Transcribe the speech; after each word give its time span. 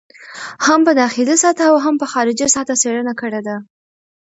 هم 0.65 0.79
په 0.87 0.91
داخلي 1.01 1.35
سطحه 1.43 1.67
او 1.71 1.77
هم 1.85 1.95
په 2.01 2.05
خارجي 2.11 2.47
سطحه 2.55 2.75
څېړنه 2.81 3.13
کړې 3.21 3.41
دي. 3.47 3.57